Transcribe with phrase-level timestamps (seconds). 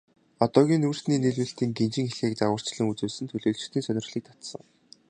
[0.45, 4.63] Одоогийн нүүрсний нийлүүлэлтийн гинжин хэлхээг загварчлан үзүүлсэн нь төлөөлөгчдийн сонирхлыг татсан.